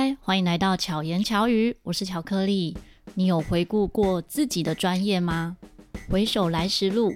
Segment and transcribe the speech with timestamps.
[0.00, 2.74] 嗨，欢迎来到巧言巧语，我是巧克力。
[3.12, 5.58] 你有回顾过自己的专业吗？
[6.10, 7.12] 回首来时路，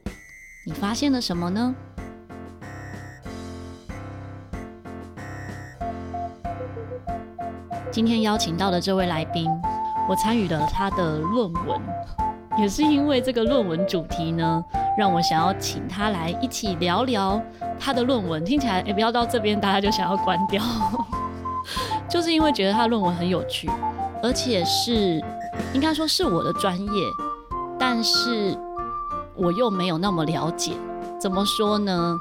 [0.67, 1.75] 你发现了什么呢？
[7.91, 9.49] 今天邀请到的这位来宾，
[10.07, 11.81] 我参与了他的论文，
[12.59, 14.63] 也是因为这个论文主题呢，
[14.99, 17.43] 让我想要请他来一起聊聊
[17.81, 18.45] 他的论文。
[18.45, 20.63] 听起来，也不要到这边大家就想要关掉。
[22.15, 23.69] 就是因为觉得他论文很有趣，
[24.23, 25.21] 而且是
[25.75, 27.05] 应该说是我的专业，
[27.77, 28.57] 但是
[29.35, 30.75] 我又没有那么了解。
[31.21, 32.17] 怎么说呢？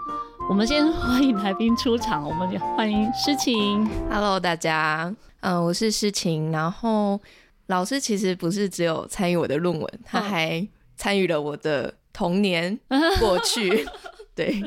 [0.49, 3.87] 我们先 欢迎来宾出场，我们欢迎诗晴。
[4.09, 6.51] Hello，大家，嗯、呃，我是诗晴。
[6.51, 7.21] 然后
[7.67, 12.79] 老师其实不是只有参与我的论文，他还参与了我的童年
[13.19, 13.87] 过去。
[14.33, 14.59] 对，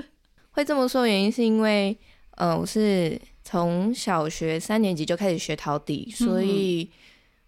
[0.52, 1.98] 会这么说原因是因为，
[2.36, 3.20] 嗯、呃，我是。
[3.48, 6.90] 从小学三年级就开始学陶笛，所以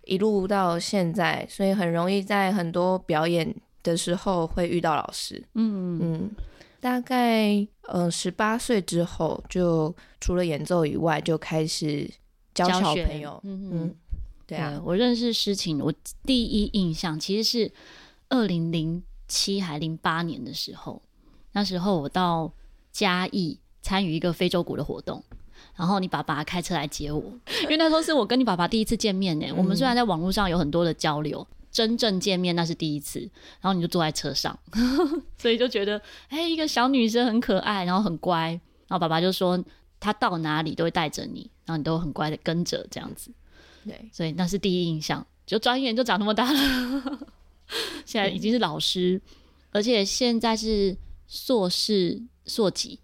[0.04, 5.42] 一路到现在，所以很容易在很多表演的时候会遇到老师。
[5.54, 6.30] 嗯嗯，
[6.78, 12.08] 大概呃十八岁之后，就除了演奏以外，就开始
[12.54, 13.40] 教小朋友。
[13.42, 13.94] 嗯嗯，
[14.46, 15.92] 对啊，我认识诗情，我
[16.24, 17.72] 第一印象其实是
[18.28, 21.02] 二零零七还零八年的时候，
[21.50, 22.52] 那时候我到
[22.92, 25.20] 嘉义参与一个非洲鼓的活动。
[25.78, 27.22] 然后你爸爸开车来接我，
[27.62, 29.46] 因为那时候是我跟你爸爸第一次见面呢。
[29.56, 33.20] 我们虽然在网络上有很多的交流，真正见面那是第一次。
[33.60, 34.58] 然后你就坐在车上，
[35.38, 38.48] 所以就觉得，哎，一个小女生很可爱，然后很乖。
[38.88, 39.62] 然后爸爸就说，
[40.00, 43.30] 他到哪里都会带着你，然后你都很乖的跟着这样子。
[43.84, 45.24] 对，所以那是第一印象。
[45.46, 47.18] 就转眼就长那么大了，
[48.04, 49.20] 现在已经是老师，
[49.70, 50.96] 而且现在是
[51.28, 52.98] 硕士硕几。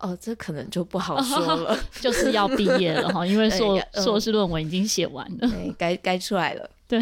[0.00, 6.68] 哦，这可能就不好说了， 就是要毕业了哈，因为 硕硕士论文已经写完了，该该出来了。
[6.86, 7.00] 对，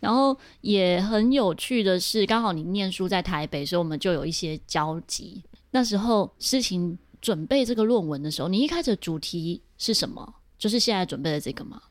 [0.00, 5.42] 然后也很有趣的是，刚好你念书在台北，所以我们就有一些交集。
[5.72, 10.34] 那时候事情准备这个论文的时候，你一开始的主题是什么？
[10.56, 11.82] 就是现在准备的这个吗？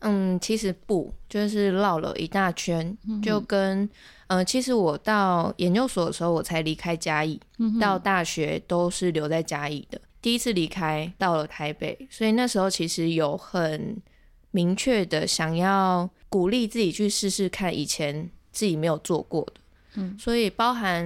[0.00, 3.82] 嗯，其实不，就是绕了一大圈，嗯、就跟
[4.28, 10.00] 嗯、呃，其实我到研究所的时候，我才离开嘉义，嗯、到大学都是留在嘉义的。
[10.22, 13.96] 第一次离开到了台北，所以那时候其实有很
[14.52, 19.52] 明确的想要鼓励自己去试试看以前自己没有做过的，
[19.94, 21.04] 嗯，所以包含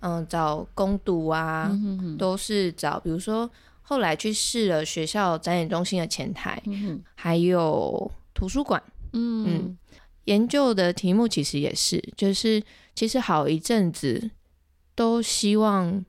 [0.00, 3.48] 嗯、呃、找工读啊，嗯、哼哼都是找，比如说
[3.80, 8.10] 后来去试了学校展演中心的前台，嗯、还有。
[8.34, 9.46] 图书馆，嗯。
[9.46, 9.78] 嗯，
[10.24, 12.62] 研究的题目其实也是，就是
[12.94, 14.30] 其实好一阵子
[14.94, 16.02] 都希望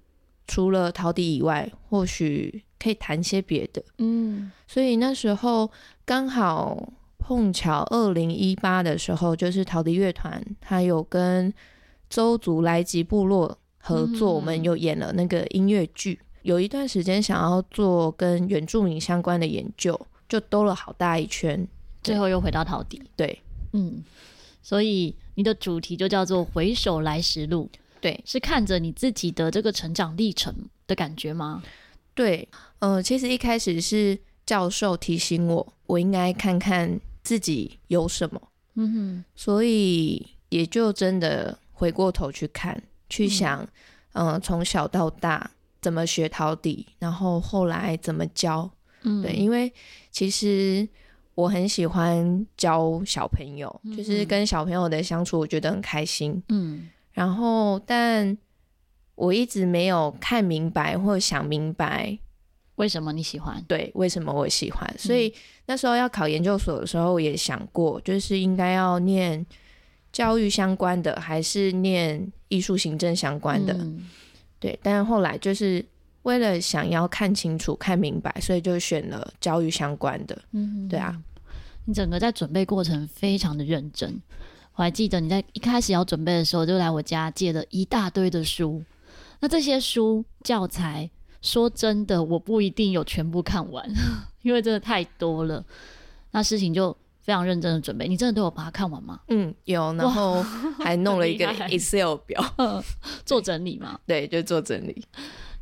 [0.48, 5.70] 除了陶笛以外，或许可以谈些别的，嗯，所以那时候
[6.06, 11.54] 刚好碰巧二零一八的时候，就是陶笛乐团他有跟
[12.10, 20.00] 周族来吉部落合作，嗯、我们有演了那个音乐剧，有一段时间想要做跟原住民相关的研究，
[20.30, 21.68] 就兜了好大一圈。
[22.06, 23.42] 最后又回到陶笛，对，
[23.74, 24.04] 嗯，
[24.62, 27.68] 所以你的主题就叫做“回首来时路”，
[28.00, 30.54] 对，是看着你自己的这个成长历程
[30.86, 31.64] 的感觉吗？
[32.14, 32.48] 对，
[32.80, 38.42] 呃，其实一开始是教授提醒我，我应该看看自己有什么，
[38.76, 43.68] 嗯哼，所以也就真的回过头去看，去想，
[44.14, 45.50] 嗯、呃，从小到大
[45.82, 48.70] 怎么学陶笛，然后后来怎么教，
[49.02, 49.74] 嗯，对，因为
[50.12, 50.88] 其实。
[51.36, 56.42] 我很喜欢教小朋友，嗯、就是跟小朋友的相处，我觉得很开心。
[56.50, 58.38] 嗯，然后，但
[59.16, 62.18] 我一直没有看明白或想明白
[62.76, 63.64] 为什么你喜欢？
[63.68, 64.90] 对，为什么我喜欢？
[64.98, 65.34] 所以
[65.66, 69.46] 那时候要考研究所的时候，我也想过，就是应该要念
[70.12, 73.74] 教育相关的，还是念艺术行政相关的？
[73.74, 74.08] 嗯、
[74.60, 75.86] 对，但后来就是。
[76.26, 80.36] 为了想要看清楚、看明白，所以就选了教育相关的。
[80.52, 81.16] 嗯，对啊，
[81.86, 84.20] 你整个在准备过程非常的认真。
[84.74, 88.84] 我还记得你在一开始要准备的时候，就来我家借了一大堆的书。
[89.40, 91.08] 那这些书教材，
[91.44, 93.88] 说真的，我不一定有全部看完，
[94.42, 95.64] 因为真的太多了。
[96.32, 96.92] 那事情就
[97.22, 99.22] 非常认真的准备，你真的都有把它看完吗？
[99.28, 100.42] 嗯，有，然后
[100.80, 102.44] 还弄了一个 Excel 表，
[103.26, 104.00] 做整理嘛。
[104.08, 105.06] 对，就做整理。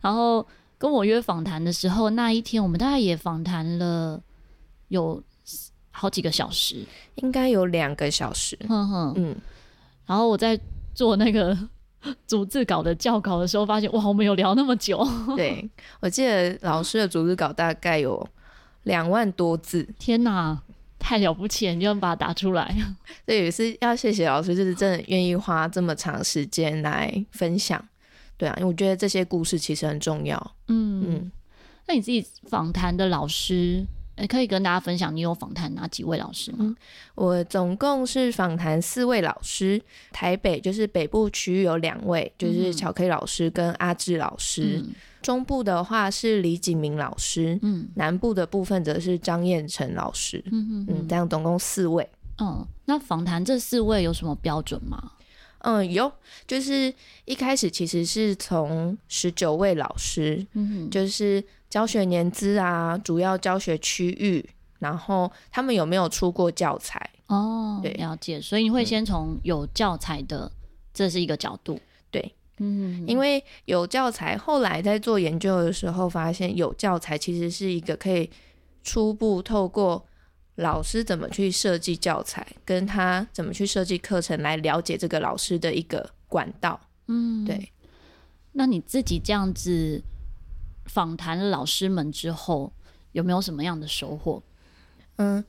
[0.03, 0.45] 然后
[0.77, 4.21] 跟我约访谈的时候，那一天我们大概也访谈了
[4.89, 5.23] 有
[5.91, 6.85] 好几个小时，
[7.15, 8.57] 应该有两个小时。
[8.67, 9.35] 哼哼，嗯。
[10.05, 10.59] 然后我在
[10.93, 11.57] 做那个
[12.27, 15.07] 逐字稿的校稿的时候，发现哇，我们有聊那么久。
[15.37, 15.67] 对，
[16.01, 18.27] 我记得老师的逐字稿大概有
[18.83, 19.87] 两万多字。
[19.97, 20.61] 天哪！
[20.99, 22.73] 太了不起了，你就把它打出来。
[23.25, 27.83] 对也是要谢谢老师，就是真的愿意花这么长时间来分享。
[28.43, 30.55] 对啊，因为我觉得这些故事其实很重要。
[30.67, 31.31] 嗯嗯，
[31.87, 33.85] 那你自己访谈的老师？
[34.17, 36.57] 欸、可以跟大家分享，你有访谈哪几位老师吗？
[36.59, 36.75] 嗯、
[37.15, 39.81] 我总共是访谈四位老师，
[40.11, 44.79] 台北就是北部区域有两位，就是巧克力老师跟阿志老师。
[44.83, 44.93] 嗯、
[45.23, 52.07] 中部的话是李景明老师，嗯，南部的部分则是张彦成老师，嗯嗯嗯，这样总共四位。
[52.39, 55.13] 嗯，那访谈这四位有什么标准吗？
[55.63, 56.09] 嗯，有，
[56.47, 56.93] 就是
[57.25, 61.43] 一开始其实是从十九位老师，嗯，就是。
[61.73, 67.09] 教学年资啊，主要教学区域，然后他们有没有出过教材？
[67.25, 68.39] 哦，对，了解。
[68.39, 70.51] 所以你会先从有教材的，嗯、
[70.93, 71.79] 这是一个角度。
[72.11, 78.29] 对，嗯，因为有教材，后来在做研究的时候，发现有教材其实是一个可以
[78.83, 80.05] 初步透过
[80.55, 86.79] 老师怎么去设计教材，跟他怎么去设计课程来了解这个老师的一个管道。
[87.07, 87.71] 嗯，对。
[88.53, 90.01] 那你自己这样子。
[90.85, 92.73] 访谈了老师们之后，
[93.13, 94.43] 有没有什么样的收获？
[95.15, 95.41] 嗯，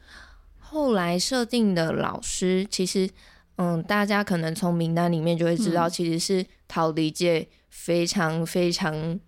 [0.60, 3.10] 后来设定的老师，其实，
[3.56, 9.18] 嗯，大家可能从名单里面就会知道，其实是陶笛界非常非常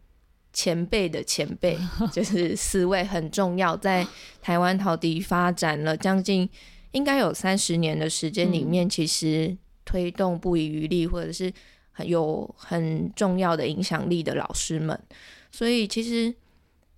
[0.56, 1.78] 前辈的前辈，
[2.10, 4.06] 就是四位很重要，在
[4.40, 6.48] 台湾陶笛发展了将近
[6.92, 9.54] 应该有三十年的时间里面，其实
[9.84, 11.52] 推动不遗余力，或者是
[11.92, 14.98] 很有很重要的影响力的老师们。
[15.52, 16.34] 所以其实，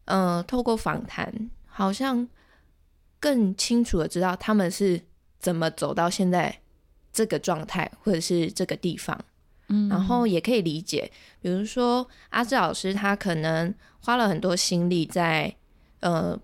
[0.05, 2.29] 呃，透过访谈，好像
[3.19, 5.03] 更清楚的知道他们是
[5.41, 6.61] 怎么走到现在
[7.13, 9.19] 这个状态，或者是这个地方。
[9.69, 11.11] 嗯，然后也可以理解，
[11.41, 15.55] 比如说阿志老师，他可能花了很多心力在
[16.01, 16.39] 呃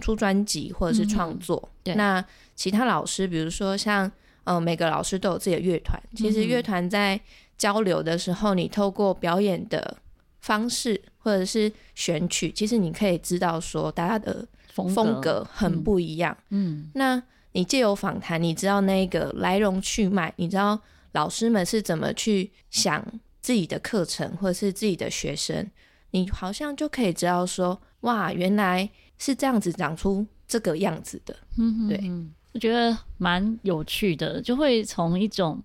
[0.00, 1.68] 出专辑或者是创作。
[1.96, 2.24] 那
[2.54, 4.10] 其他老师，比如说像
[4.44, 7.20] 呃每个老师都有自己的乐团，其实乐团在
[7.58, 9.98] 交流的时候，你透过表演的
[10.40, 16.34] 方式或者是选曲，其实你可以知道说大家的风格很不一样。
[16.48, 17.22] 嗯，嗯，那
[17.52, 20.80] 你借由访谈，你知道那个来龙去脉，你知道
[21.12, 23.04] 老师们是怎么去想
[23.40, 25.70] 自己的课程或者是自己的学生，
[26.10, 31.36] 你好像就可以知道说，哇，原来是这样子长出这个样子的。
[31.58, 32.10] 嗯，对，
[32.52, 35.62] 我觉得蛮有趣的，就会从一种，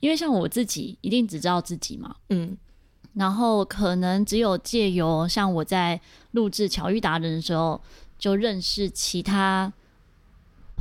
[0.00, 2.56] 因为像我自己一定只知道自己嘛，嗯。
[3.14, 6.00] 然后可能只有借由像我在
[6.30, 7.78] 录制《巧遇达人》的时候，
[8.18, 9.70] 就认识其他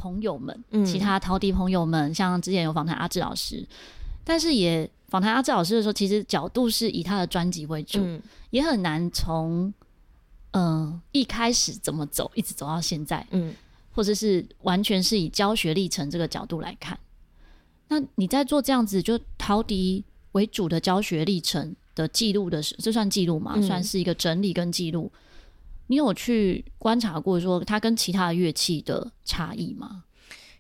[0.02, 3.64] 朋友们，嗯、其他陶笛朋友们，像之前有访谈阿志老师，
[4.24, 8.20] 但是也访谈阿志老师的时候，其实角度是以他的专辑为主，嗯、
[8.50, 9.72] 也很难从
[10.52, 13.54] 嗯、呃、一开始怎么走，一直走到现在，嗯，
[13.94, 16.98] 或者是完全是以教学历程这个角度来看。
[17.90, 23.54] 那你在做这样子就陶笛为主的教学历程的记录的是，这算记录吗？
[23.56, 25.12] 嗯、算是一个整理跟记录。
[25.92, 30.06] 你有去观察过说它跟其他的乐器的差异吗？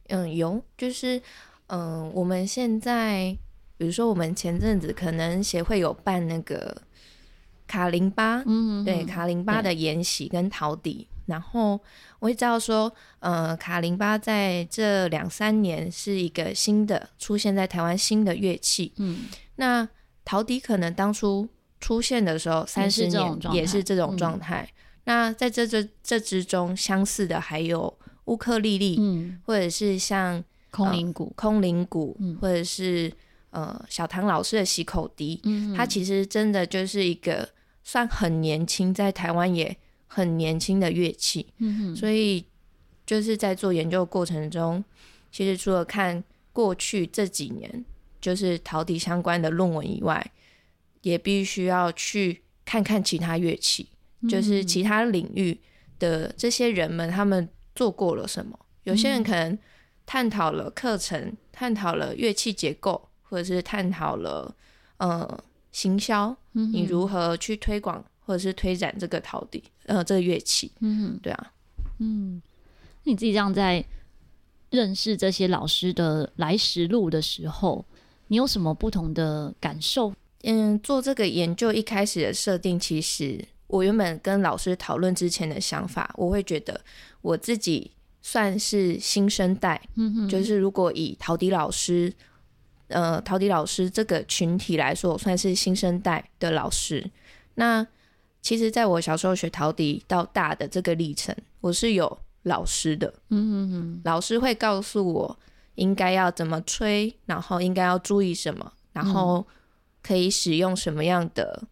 [0.10, 1.22] 嗯，有，就是
[1.68, 3.33] 嗯，我们现在
[3.78, 6.81] 比如说我们前阵子可能协会有办那个
[7.66, 11.80] 卡林巴，嗯对，卡林巴的研习跟陶笛，然后
[12.19, 19.88] 我会知道说，呃，卡林巴在这两三年是一个新的出现在台湾新的乐器，嗯，那。
[20.23, 24.61] 陶笛可能当初出现的时候，三十年也是这种状态。
[24.61, 33.12] 嗯、那在这这这之中，相似的还有乌克丽丽，嗯、或者是像空灵鼓、呃、空灵鼓，嗯、或者是
[33.50, 35.40] 呃小唐老师的洗口笛。
[35.44, 37.50] 嗯、它其实真的就是一个
[37.84, 39.76] 算很年轻，在台湾也
[40.08, 41.48] 很年轻的乐器。
[41.58, 42.46] 嗯、所以
[43.06, 44.84] 就是在做研究过程中，
[45.31, 47.86] 其实除了看过去这几年。
[48.22, 50.31] 就是陶笛相关的论文以外，
[51.02, 53.91] 也必须要去看看其他乐器，嗯、
[54.28, 55.57] 就是其他领域
[55.99, 58.57] 的这些人们他们做过了什么。
[58.83, 59.57] 有些人可能
[60.06, 64.54] 探讨了课程，探讨了乐器结构，或者是探讨了
[64.97, 70.71] 呃行销，你如何去推广或者是推展这个陶笛呃这个乐器。
[70.80, 71.54] 嗯，对啊，
[71.99, 72.42] 嗯，
[73.04, 73.83] 你自己这样在
[74.69, 77.85] 认识这些老师的来时路的时候。
[78.28, 80.13] 你有什么不同的感受？
[80.44, 86.80] 嗯，做这个研究一开始的设定，其实我原本跟老师讨论之前的想法，我会觉得
[87.21, 87.90] 我自己
[88.21, 92.13] 算是新生代，嗯哼，就是如果以陶笛老师，
[92.90, 97.09] 呃，陶笛老师这个群体来说，我算是新生代的老师。
[97.56, 97.85] 那
[98.42, 103.07] 其实，在我小时候学陶笛到大的这个历程，我是有老师的。
[103.30, 105.40] 嗯嗯嗯，老师会告诉我
[105.75, 109.45] 应该要怎么吹，然后应该要注意什么，然后
[110.04, 111.63] 可以使用什么样的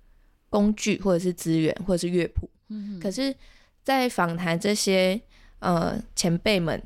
[0.50, 2.50] 工具或者是资源或者是乐谱。
[2.68, 3.36] 嗯，可是，
[3.84, 5.20] 在访谈这些
[5.60, 6.82] 呃前辈们，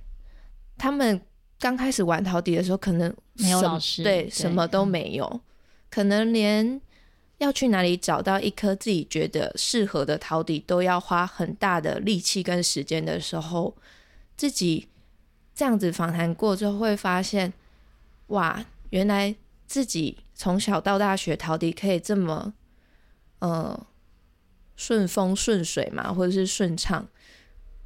[0.78, 1.20] 他们
[1.60, 5.42] 刚开始玩陶笛的时候，可能没有老师，对，对什么都没有，嗯，
[5.90, 6.80] 可能连
[7.40, 13.76] 要去哪里找到一颗自己觉得适合的陶笛，都要花很大的力气跟时间的时候，
[14.38, 14.88] 自己
[15.54, 17.52] 这样子访谈过之后，会发现，
[18.28, 19.36] 哇，原来
[19.68, 22.54] 自己从小到大学陶笛可以这么，
[23.44, 23.88] 呃。
[24.76, 27.08] 顺风顺水嘛，或者是顺畅，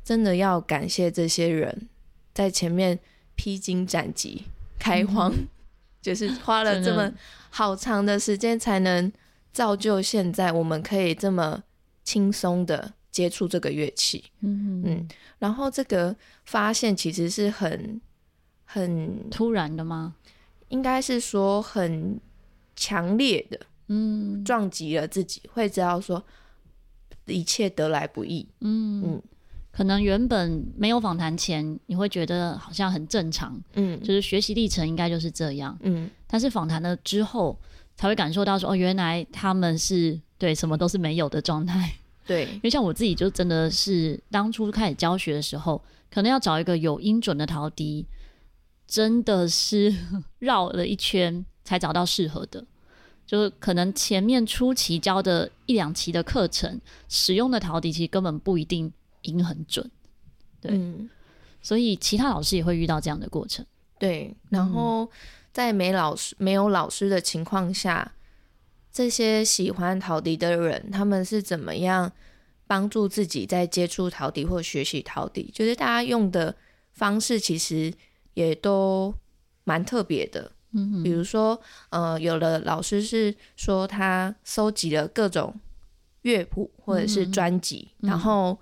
[0.05, 1.89] 真的要感谢这些人
[2.33, 2.97] 在前面
[3.35, 4.45] 披荆斩棘、
[4.79, 5.47] 开荒，嗯、
[6.01, 7.11] 就是花了这么
[7.49, 9.11] 好长的时间，才能
[9.51, 11.61] 造就现在我们可以这么
[12.05, 14.23] 轻松的接触这个乐器。
[14.39, 15.07] 嗯嗯，
[15.39, 17.99] 然后这个发现其实是很
[18.63, 20.15] 很突然的吗？
[20.69, 22.17] 应该是说很
[22.77, 26.23] 强烈的，嗯，撞击了自己，会知道说。
[27.29, 28.47] 一切得来不易。
[28.61, 29.21] 嗯嗯，
[29.69, 33.61] 可能原本没有访谈前，你会觉得好像很正常。
[33.73, 35.77] 嗯，就是学习历程应该就是这样。
[35.81, 37.59] 嗯，但是访谈了之后，
[37.97, 41.95] 才会感受到说，哦，原来他们是对什么都是没有的状态。
[42.25, 48.05] 对，因为像我自己，就真的是当初开始教学的时候，可能要找一个有音准的陶笛，
[48.87, 49.93] 真的是
[50.39, 52.65] 绕了一圈才找到适合的。
[53.27, 56.79] 就是可能前面初期教的一两期的课程，
[57.09, 58.91] 使用的陶笛其实根本不一定
[59.23, 59.91] 音很准，
[60.61, 61.09] 对、嗯，
[61.61, 63.65] 所以其他老师也会遇到这样的过程。
[63.99, 65.09] 对，然后
[65.51, 68.13] 在没老师、没有老师的情况下，
[68.93, 72.09] 这些喜欢陶笛的人，他们是怎么样
[72.65, 75.51] 帮助自己在接触陶笛或学习陶笛？
[75.53, 76.55] 就是大家用的
[76.93, 77.93] 方式其实
[78.35, 79.13] 也都
[79.65, 80.53] 蛮特别的。
[80.77, 85.53] 嗯，比如说，呃，有的老师是说他搜集了各种
[86.21, 88.55] 乐谱或者是专辑，嗯，然后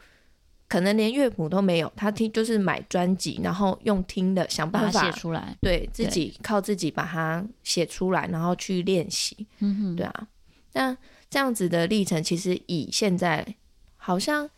[0.69, 9.45] 可能连乐谱都没有，他听就是买专辑，然后用听的想办法写出来，对自己靠自己把它写出来，然后去练习。
[9.59, 10.27] 嗯哼，对啊，
[10.73, 10.97] 那
[11.29, 13.45] 这样子的历程，其实以现在
[13.97, 14.49] 好像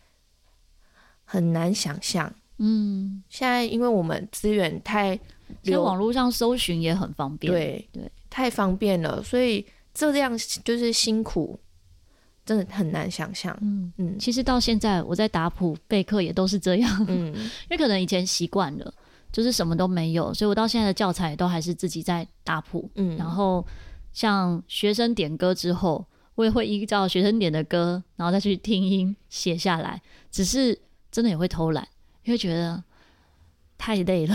[1.24, 2.32] 很难想象。
[2.58, 5.18] 嗯，现在因为我们资源太。
[5.62, 9.64] 其实网络上搜寻也很方便，对对，太方便了，所以
[9.94, 11.58] 这样就是辛苦，
[12.44, 13.56] 真的很难想象。
[13.60, 17.34] 嗯嗯，其实到现在我在打谱备课也都是这样，嗯，
[17.68, 18.92] 因为可能以前习惯了，
[19.32, 23.66] 就是什么都没有，所以我到现在的教材都还是自己在打谱，嗯，然后
[24.12, 30.00] 像学生点歌之后，我也会依照学生点的歌，然后再去听音写下来，
[30.30, 30.78] 只是
[31.10, 31.86] 真的也会偷懒，
[32.24, 32.82] 因为觉得。
[33.78, 34.34] 太累了，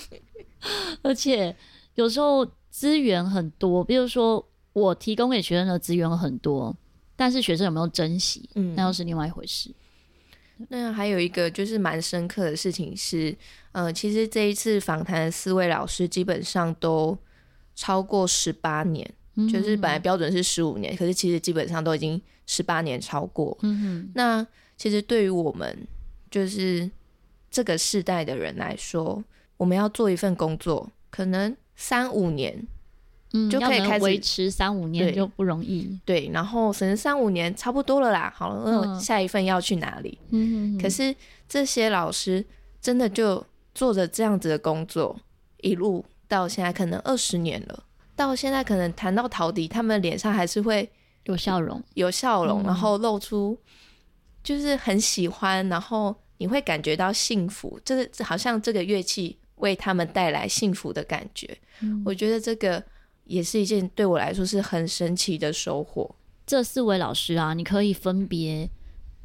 [1.02, 1.54] 而且
[1.94, 6.74] 有时候资源很多，比如说我提供给学生的资源很多，
[7.14, 9.70] 但是学生有没有珍惜，嗯，那又是另外一回事。
[10.68, 13.36] 那还有一个就是蛮深刻的事情是，
[13.72, 17.16] 呃，其实这一次访谈的四位老师基本上都
[17.74, 23.56] 超过十八年，嗯，就是本来标准是十五年，可是其实基本上都已经十八年超过。
[24.14, 24.44] 那
[24.78, 25.86] 其实对于我们
[26.30, 26.90] 就是。
[27.50, 29.22] 这个世代的人来说，
[29.56, 32.66] 我们要做一份工作，可能三五年，
[33.32, 35.98] 嗯，就可以开始维持三五年就不容易。
[36.04, 38.30] 对，然后可能三五年差不多了啦。
[38.36, 40.18] 好了，那下一份要去哪里？
[40.30, 41.14] 嗯，可是
[41.48, 42.44] 这些老师
[42.80, 43.42] 真的就
[43.74, 45.18] 做着这样子的工作，
[45.62, 47.84] 一路到现在可能二十年了。
[48.14, 50.90] 到现在可能谈到陶笛，他们脸上还是会
[51.24, 53.58] 有笑容，有笑容，然后露出
[54.42, 56.14] 就是很喜欢，然后。
[56.38, 61.56] 你会感觉到幸福，就是好像这个乐器为他们带来幸福的感觉。
[61.80, 62.02] 嗯。
[62.04, 62.82] 我觉得这个
[63.24, 66.14] 也是一件对我来说是很神奇的收获。
[66.46, 68.68] 这四位老师啊，你可以分别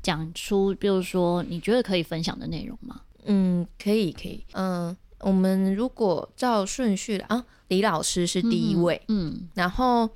[0.02, 3.02] 讲出，比如说你觉得可以分享的内容吗？
[3.26, 4.44] 嗯，可以，可以。
[4.54, 10.10] 嗯，我们如果照顺序啊，李老师是第一位，嗯，嗯，然后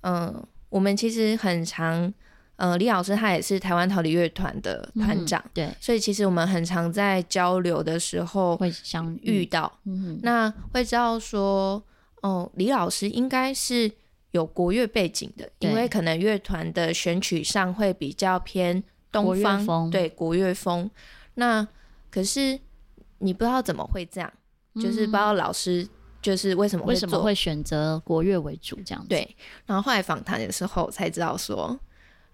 [0.00, 2.12] 嗯，我们其实很常。
[2.58, 11.80] 呃，李老师他也是台湾桃李乐团的团长，嗯，对，所以其实我们很常在交流的时候会相遇到，嗯，那会知道说，
[12.20, 13.88] 哦，李老师应该是
[14.32, 20.90] 有国乐背景的，因为可能乐团的选曲上会比较偏东方，对，国乐风。
[21.34, 21.64] 那
[22.10, 22.58] 可是
[23.18, 24.32] 你不知道怎么会这样，
[24.74, 25.88] 嗯，就是不知道老师
[26.20, 29.36] 就是为什么为什么会选择国乐为主这样子，对。
[29.64, 31.78] 然后后来访谈的时候才知道说。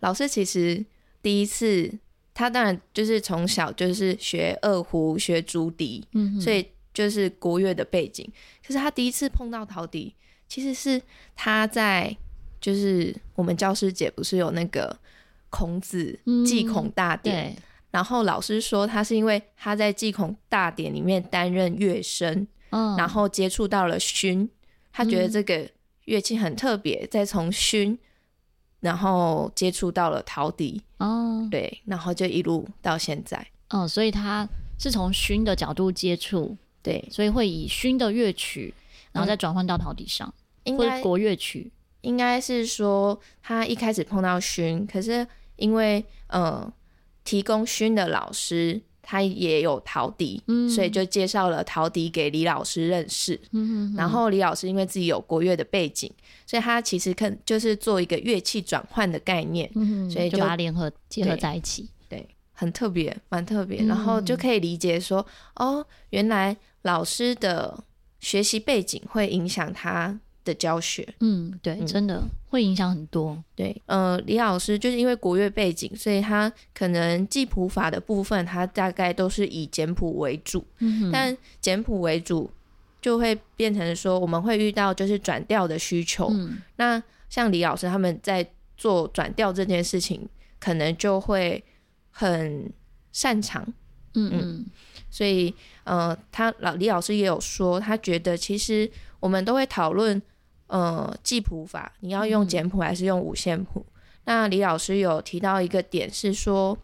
[0.00, 0.84] 老师其实
[1.22, 1.90] 第一次
[2.34, 8.28] 他当然就是从小就是学二胡、学竹笛，嗯，所以就是国乐的背景。
[8.66, 10.14] 可是他第一次碰到陶笛，
[10.48, 11.00] 其实是
[11.34, 12.14] 他在
[12.60, 14.98] 就是我们教师节不是有那个
[15.48, 24.48] 孔子祭孔大典，嗯，然后老师说他是因为他在祭孔大典里面担任乐生，嗯，然后接触到了埙，
[24.92, 25.70] 他觉得这个
[26.06, 27.96] 乐器很特别，再从埙。
[28.84, 34.46] 然后接触到了陶笛哦，对，然后就一路到现在哦，所以他
[34.78, 38.74] 是从埙的角度接触，对，所以会以埙的乐曲，
[39.10, 40.32] 然后再转换到陶笛上，
[40.64, 41.72] 应该国乐曲，
[42.02, 45.26] 应该是说他一开始碰到埙，可是
[45.56, 46.70] 因为呃
[47.24, 48.82] 提供埙的老师。
[49.04, 53.38] 他也有陶笛，嗯，所以就介绍了陶笛给李老师认识。
[53.52, 56.10] 嗯哼哼，然后李老师因为自己有国乐的背景，
[56.46, 63.86] 所以他其实可就是做一个乐器转换的概念，嗯，所以就，就把它联合结合在一起，对，对，很特别，蛮特别，嗯。
[63.86, 65.24] 然后就可以理解说，
[65.56, 67.84] 哦，原来老师的
[68.20, 73.42] 学习背景会影响他的教学，嗯，对，嗯、真的会影响很多。
[73.56, 80.62] 对，呃，李老师就是因为国乐背景，所以他可能记谱法的部分，他大概都是以简谱为主。
[80.80, 82.50] 嗯，但简谱为主，
[83.00, 86.28] 就会变成说我们会遇到就是转调的需求。
[86.30, 88.46] 嗯，那像李老师他们在
[88.76, 90.28] 做转调这件事情，
[90.60, 91.64] 可能就会
[92.10, 92.70] 很
[93.12, 93.66] 擅长。
[94.16, 94.66] 嗯嗯，
[95.10, 95.52] 所以
[95.84, 100.20] 呃，他老李老师也有说，他觉得其实我们都会讨论。
[100.74, 103.86] 呃，记谱法，你要用简谱还是用五线谱？
[103.86, 103.92] 嗯。
[104.24, 106.76] 那李老师有提到一个点是说，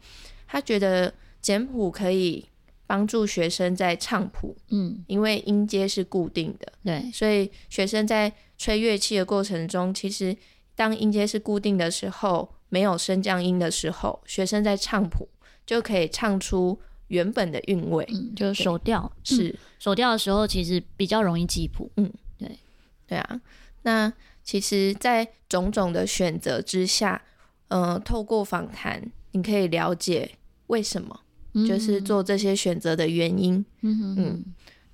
[0.47, 2.47] 他觉得简谱可以
[2.87, 10.37] 帮助学生在唱谱，嗯，因为音阶是固定的，对，所以学生在吹乐器的过程中，其实
[10.77, 15.29] 当音阶是固定的时候，没有升降音的时候，学生在唱谱
[15.67, 16.79] 就可以唱出
[17.09, 22.57] 原本的韵味，嗯，就是手调，是，嗯，手调的时候，其实比较容易记谱，嗯，对，
[23.09, 23.41] 对啊。
[23.83, 27.23] 那其实，在种种的选择之下，
[27.69, 30.31] 呃，透过访谈，你可以了解
[30.67, 31.21] 为什么，
[31.55, 33.65] 嗯、就是做这些选择的原因。
[33.83, 34.45] 嗯嗯，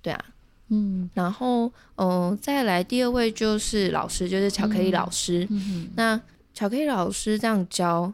[0.03, 0.25] 对啊，
[0.69, 5.47] 嗯，然后，嗯、呃，再来第二位就是老师，就是巧克力老师。
[5.51, 6.21] 嗯、那
[6.53, 8.13] 巧克力老师这样教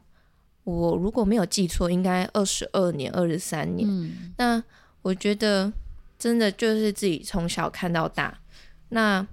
[0.65, 4.33] 我，如果没有记错，应该二十二年、二十三年、嗯。
[4.37, 4.63] 那
[5.03, 5.73] 我觉得，
[6.19, 8.39] 真的就是自己从小看到大。
[8.91, 9.27] 那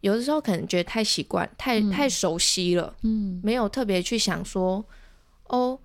[0.00, 4.84] 有的时候可能觉得太习惯、太太熟悉了，嗯，没有特别去想说，
[5.48, 5.78] 哦，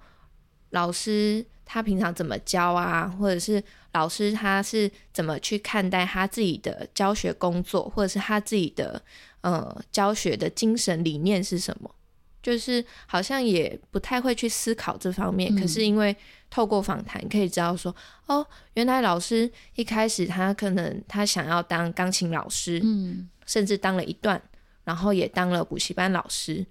[0.70, 3.62] 老师他平常怎么教啊，或者是
[3.94, 9.02] 老师他是怎么去看待他自己的教学工作，或者是他自己的
[9.42, 11.94] 呃教学的精神理念是什么？
[12.42, 15.54] 就是好像也不太会去思考这方面。
[15.56, 16.16] 嗯，可是因为
[16.50, 17.94] 透过访谈可以知道说，
[18.28, 23.28] 哦，原来老师一开始他可能他想要当钢琴老师，嗯。
[23.46, 24.42] 甚至当了一段，
[24.84, 26.66] 然后也当了补习班老师，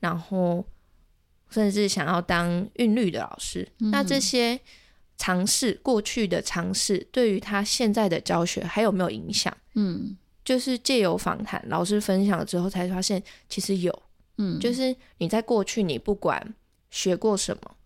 [0.00, 0.64] 然后
[1.50, 3.66] 甚至想要当韵律的老师。
[3.80, 4.60] 嗯、那这些
[5.16, 9.56] 尝试，过去的尝试，对于他现在的教学还有没有影响？
[9.74, 14.02] 嗯，就是借由访谈，老师分享了之后，才发现其实有。
[14.36, 16.54] 嗯，就是你在过去，你不管
[16.90, 17.76] 学过什么，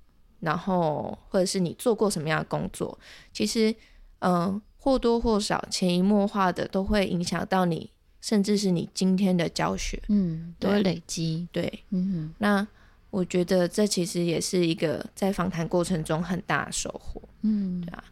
[0.41, 2.99] 然后或者是你做过什么样的工作，
[3.33, 3.71] 其实
[4.19, 7.91] 嗯、呃，或多或少潜移默化的都会影响到你。
[8.23, 12.67] 甚至是你今天的教学，嗯，都会累积，对，嗯，那
[13.11, 18.05] 我觉得这其实也是一个在访谈过程中很大的收获，嗯，对啊。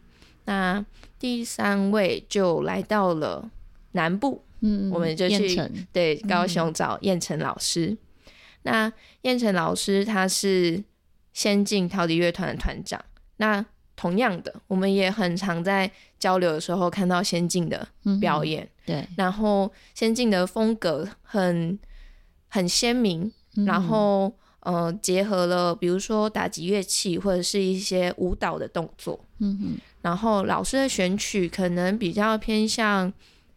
[0.45, 0.85] 那
[1.17, 3.49] 第三位就来到了
[3.93, 5.57] 南部，嗯，我们就去
[5.91, 7.87] 对高雄找燕辰老师。
[7.87, 7.97] 嗯、
[8.63, 10.83] 那燕辰老师他是
[11.33, 13.03] 先进陶笛乐团的团长，
[13.37, 13.65] 那。
[14.01, 17.87] 同样的，我们也很常在交流的时候看到先进的
[18.19, 21.77] 表演，嗯、对，然后先进的风格很
[22.47, 33.13] 很鲜明，嗯、然后呃结合了比如说打击乐器或者是一些舞蹈的动作，嗯哼，然后老师的选曲可能比较偏向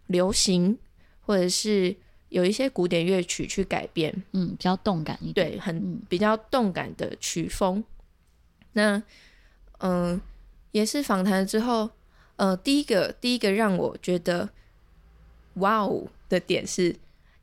[0.09, 0.77] 流行，
[1.23, 1.97] 或者是
[2.29, 7.83] 有一些古典乐曲去改编，嗯，比较动感一点，对，很比较动感的曲风，
[8.75, 9.03] 那
[9.79, 10.21] 嗯。
[10.21, 10.21] 呃
[10.75, 11.89] 也是访谈之后，
[12.35, 14.49] 呃，第一个第一个让我觉得
[15.55, 16.95] 哇哦的点是，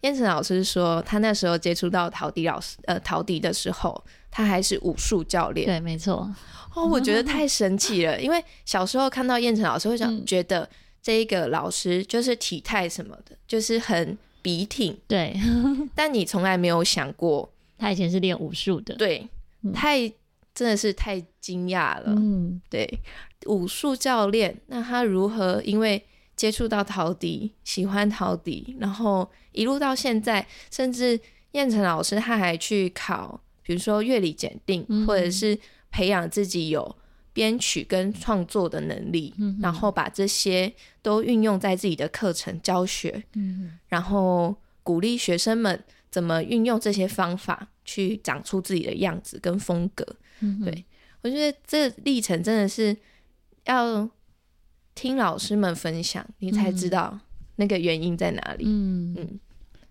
[0.02, 5.66] 燕城老师说他那时候接触到陶笛老师，呃，陶笛的时候，他还是武术教练。
[5.66, 6.30] 对，没错。
[6.76, 10.70] 哦，我觉得 太神奇了，因为小时候看到燕城老师，会想觉得
[11.02, 15.00] 这一个老师就是体态什么的，就是很笔挺。
[15.08, 15.40] 对，
[15.96, 18.94] 但你从来没有想过，他以前是练武术的。
[18.96, 19.26] 对，
[19.74, 20.12] 太
[20.54, 22.14] 真的是太惊讶了。
[22.18, 23.00] 嗯，对，
[23.46, 26.04] 武术教练，那他如何因为
[26.36, 31.20] 接触到陶笛，喜欢陶笛，然后一路到现在，甚至
[31.52, 35.58] 燕城老师他还去考，比如说乐理检定，嗯、或者是
[35.92, 36.96] 培养自己有
[37.34, 50.06] 编曲跟创作的能力，嗯、然后把这些都运用在自己的课程教学，嗯、然后鼓励学生们怎么运用这些方法去长出自己的样子跟风格。
[50.42, 50.86] 嗯、对，
[51.22, 52.96] 我觉得这历程真的是
[53.66, 54.08] 要
[54.94, 57.18] 听老师们分享，你才知道
[57.56, 58.66] 那个原因在哪里。
[58.68, 59.40] 嗯嗯，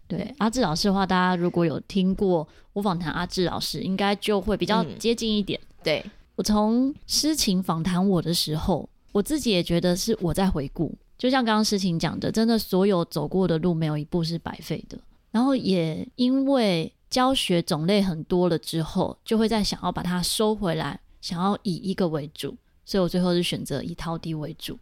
[0.06, 5.58] 对，阿志老师的话，大家如果有听过我访谈阿志老师，应该就会比较接近一点。
[5.62, 6.04] 嗯、对。
[6.36, 14.98] 我从诗情访谈我的时候，我自己也觉得是我在回顾，就像刚刚诗情讲的，真的所有走过的路没有一步是白费的。
[15.30, 24.78] 然后也因为教学种类很多了之后，就会再想要把它收回来，想要以一个为主，所以我最后是选择以陶笛为主。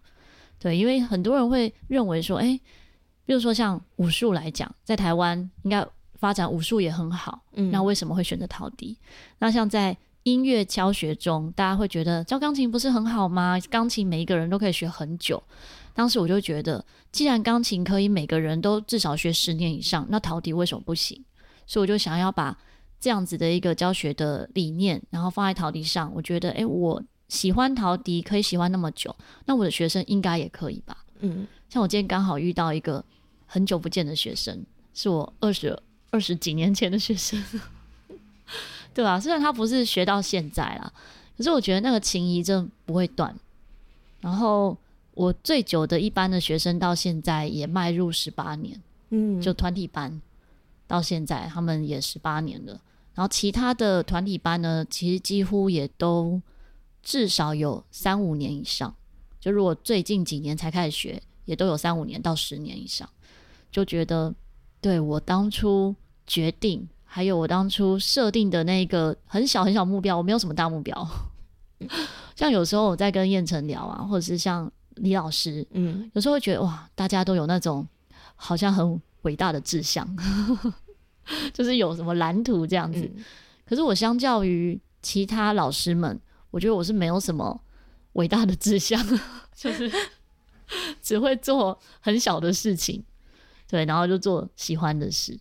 [0.59, 2.59] 对，因为很多人会认为说，哎，
[3.25, 8.97] 比如说像武术来讲，在台湾应该发展武术也很好，嗯，那为什么会选择陶笛？
[9.39, 9.97] 那像在
[10.33, 13.59] 音乐教学中，大家会觉得教钢琴不是很好吗？
[13.71, 15.43] 钢琴每一个人都可以学很久。
[15.95, 21.25] 当时我就觉得，既然钢琴可以每个人都至少学十年以上，那陶笛为什么不行？
[21.67, 22.57] 所以我就想要把
[23.01, 26.13] 这样子的一个教学的理念，然后放在陶笛上。
[26.15, 29.15] 我觉得，诶，我喜欢陶笛，可以喜欢那么久，
[29.47, 30.97] 那我的学生应该也可以吧？
[31.21, 33.05] 嗯，像我今天刚好遇到一个
[33.47, 34.65] 很久不见的学生，
[34.95, 35.77] 是我二十
[36.11, 37.43] 二十几年前的学生。
[38.95, 39.21] 对吧？
[39.21, 40.93] 虽然他不是学到现在啦，
[41.37, 43.35] 可是我觉得那个情谊真的不会断。
[44.21, 44.77] 然后
[45.13, 50.21] 我最久的一班的学生到现在也迈入十八年，嗯，就团体班
[50.89, 52.73] 到现在他们也十八年了。
[53.15, 56.41] 然后其他的团体班呢，其实几乎也都
[57.03, 58.93] 至少有三五年以上。
[59.39, 63.09] 就如果最近几年才开始学，也都有三五年到十年以上。
[63.71, 64.35] 就觉得
[64.81, 65.95] 对我当初
[66.27, 66.89] 决定。
[67.11, 71.09] 还有我当初设定的那个很小很小目标，我没有什么大目标。
[72.37, 77.87] 像有时候我在跟燕城聊啊，或者是像李老师，嗯，有时候会觉得哇，大家都有那种
[78.37, 80.07] 好像很伟大的志向，
[81.55, 83.01] 就是有什么蓝图这样子。
[83.17, 83.25] 嗯、
[83.65, 87.59] 可是我相较于其他老师们，我觉得我是没有什么
[88.13, 89.03] 伟大的志向，
[89.57, 89.91] 就是
[91.01, 93.03] 只会做很小的事情，
[93.67, 95.39] 对，然后就做喜欢的事，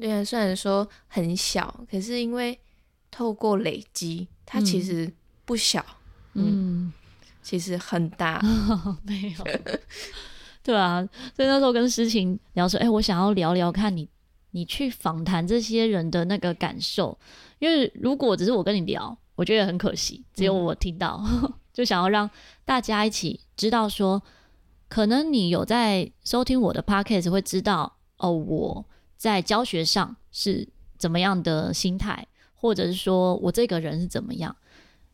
[0.00, 0.24] 对。
[0.24, 2.58] 虽然说很小，可是因为
[3.10, 5.10] 透过累积，它其实
[5.44, 5.84] 不小，
[6.34, 6.44] 嗯，
[6.88, 6.92] 嗯，
[7.42, 8.38] 其实很大，
[8.84, 9.44] 哦、 没有，
[10.62, 14.08] 对啊，所以那时候跟诗晴聊说，哎，我想要聊聊看你，
[14.50, 17.18] 你去访谈这些人的那个感受，
[17.58, 22.28] 因为如果只是我跟你聊，我觉得很可惜，只有我听到，嗯、就想要让
[22.64, 24.22] 大家一起知道说，
[24.88, 28.84] 可能你有在收听我的 podcast 会知道，哦，我。
[29.16, 34.54] 在教学上是怎么样的心态，或者是说我这个人是怎么样？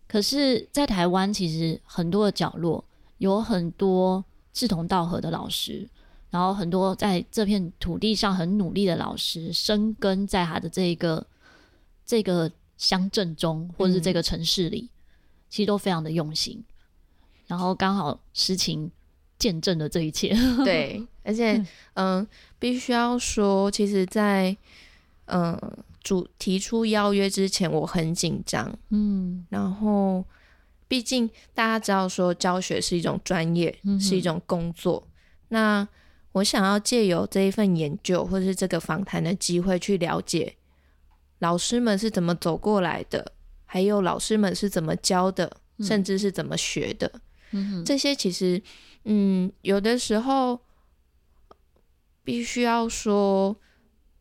[0.09, 2.85] 可是，在台湾其实很多的角落
[3.19, 5.88] 有很多志同道合的老师，
[6.29, 11.27] 然后很多在这片土地上很努力的老师，生根在他的这个
[12.05, 14.99] 这个乡镇中，或者是这个城市里，嗯、
[15.49, 16.62] 其实都非常的用心。
[17.47, 18.91] 然后刚好诗情
[19.43, 20.33] 见证了这一切，
[20.65, 21.05] 对。
[21.25, 21.55] 而且，
[21.95, 22.27] 嗯、呃，
[22.61, 24.57] 必须要说，其实在，在
[25.27, 25.59] 嗯
[26.01, 30.25] 主提出邀约之前，我很紧张，嗯，然后，
[30.87, 35.07] 毕竟大家知道说教学是一种专业，嗯、是一种工作。
[35.49, 35.87] 那
[36.33, 40.55] 我想要借由这一份研究，或者是这个访谈的机会，去了解
[41.41, 43.33] 老师们是怎么走过来的，
[43.65, 47.11] 还有老师们是怎么教的，嗯、甚至是怎么学的。
[47.53, 48.61] 嗯哼，这些其实，
[49.05, 50.61] 嗯，有的时候。
[52.25, 53.57] 必须要说，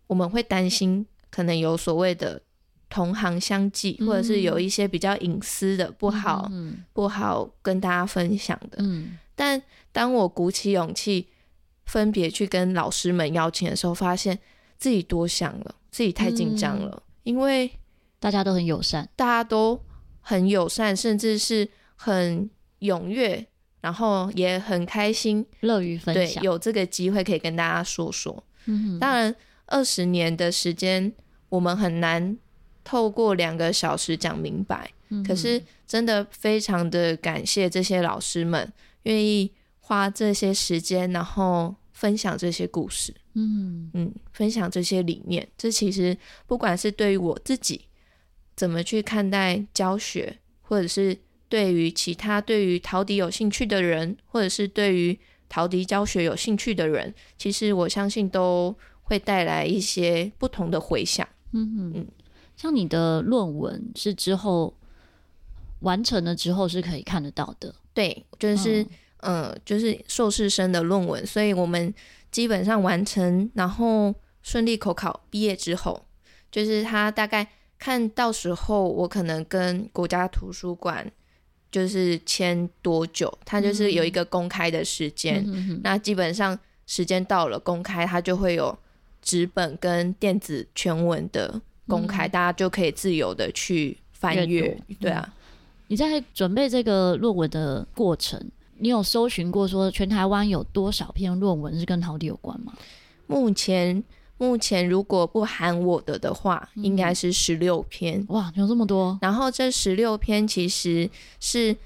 [0.07, 2.41] 我们会担心可能有所谓的
[2.89, 8.77] 同行相忌，嗯、或者是有一些比较隐私的不好、嗯、不好跟大家分享的。
[8.79, 11.27] 嗯、但当我鼓起勇气
[11.85, 14.39] 分别去跟老师们邀请的时候，发现
[14.79, 17.71] 自己多想了，自己太紧张了，嗯、因为
[18.19, 19.79] 大家都很友善，大家都
[20.21, 23.47] 很友善，甚至是很踊跃。
[23.81, 28.43] 然后也很开心，乐于分享，对，有这个机会可以跟大家说说。
[28.65, 31.11] 嗯，当然，二十年的时间，
[31.49, 32.37] 我们很难
[32.83, 34.89] 透过两个小时讲明白。
[35.09, 38.71] 嗯，可是真的非常的感谢这些老师们
[39.03, 43.13] 愿意花这些时间，然后分享这些故事。
[43.33, 47.81] 嗯嗯，分享这些理念，这其实不管是对于我自己。
[48.53, 51.17] 怎么去看待教学，或者是
[51.51, 61.27] 对于其他对于陶笛有兴趣的人，或者是对于陶笛教学有兴趣的人，其实我相信都会带来一些不同的回响。
[61.51, 62.07] 嗯嗯嗯，
[62.55, 64.73] 像你的论文是之后
[65.81, 67.75] 完成了之后是可以看得到的。
[67.93, 68.81] 对，就是
[69.17, 71.93] 嗯、呃，就是硕士生的论文，所以我们
[72.31, 76.05] 基本上完成，然后顺利口考毕业之后，
[76.49, 77.45] 就是他大概
[77.77, 81.11] 看到时候我可能跟国家图书馆。
[81.71, 85.43] 就是签多久，它就是有一个公开的时间。
[85.81, 88.77] 那基本上时间到了，公开它就会有
[89.21, 94.77] 纸本跟电子全文的公开，嗯、大家就可以自由的去翻阅。
[94.99, 95.33] 对啊、嗯，
[95.87, 102.73] 你在准备这个论文的过程，你有搜寻过说全台湾有多少篇论文是跟陶笛有关吗？
[103.27, 104.03] 目前。
[104.41, 108.25] 目前如果不含我的的话，嗯、应该是十六篇。
[108.29, 109.15] 哇，有这么多！
[109.21, 111.07] 然后这十六篇其实
[111.39, 111.77] 是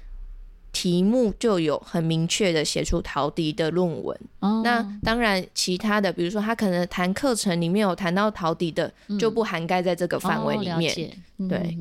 [0.72, 4.18] 题目就有很明确的写出陶笛的论文。
[4.40, 10.90] 哦、那当然，其他的比如说他可能谈课程里面有谈到陶笛的，嗯、就不涵盖在这个范围里面。
[10.94, 11.76] 哦嗯、对，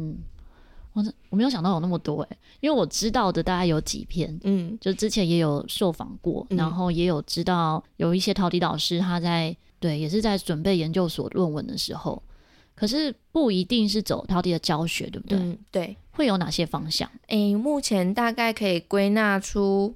[0.91, 9.55] 我我没有想到有那么多哎，因为我知道的大概有几篇，嗯，就之前也有受访过，嗯、然后也有知道有一些陶笛老师他在。
[9.85, 12.23] 对，也是在准备研究所论文的时候，
[12.73, 15.37] 可是不一定是走陶笛的教学，对不对？
[15.37, 15.95] 嗯，对。
[16.09, 17.07] 会有哪些方向？
[17.27, 19.95] 诶，目前大概可以归纳出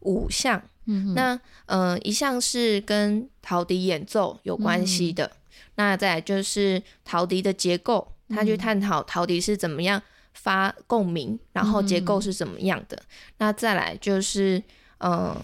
[0.00, 0.62] 五项。
[0.84, 5.36] 嗯，那呃，一项是跟陶笛演奏有关系的，嗯、
[5.76, 10.00] 那再来就是陶笛的结构，他去探讨陶笛是怎么样
[10.34, 12.96] 发共鸣，然后结构是怎么样的。
[12.98, 13.06] 嗯、
[13.38, 14.62] 那再来就是
[14.98, 15.34] 呃，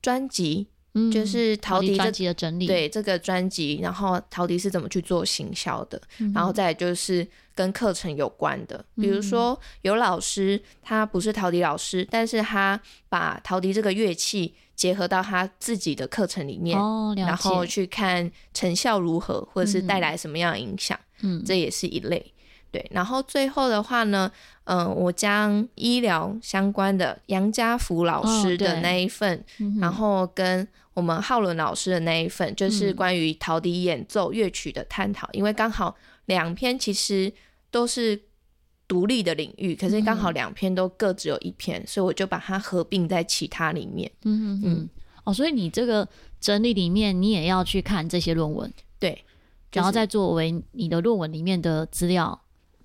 [0.00, 0.68] 专辑。
[0.94, 12.78] 嗯，就是陶笛专辑的整理，对这个专辑，然后陶笛是怎么去做行销的，嗯、然后再就是跟课程有关的，比如说有老师他不是陶笛老师，但是他
[13.08, 22.32] 把陶笛这个乐器结合到他自己的课程里面，哦、然后去看成效如何，或者是带来什么样的影响，嗯，这也是一类。
[22.70, 24.32] 对，然后最后的话呢，
[24.64, 37.32] 嗯、呃，我将医疗相关的杨家福老师的那一份，哦嗯、然后跟我们浩伦老师的那一份，就是关于陶笛演奏乐曲的探讨，嗯、因为刚好两篇其实
[37.70, 38.20] 都是
[38.86, 44.10] 独立的领域，可是刚好两篇都各只有一篇，嗯、所以我就把它合并在其他里面。
[44.24, 44.88] 嗯嗯嗯。
[45.24, 46.06] 哦，所以你这个
[46.40, 49.12] 整理里面，你也要去看这些论文，对，
[49.70, 52.38] 就是、然后再作为你的论文里面的资料。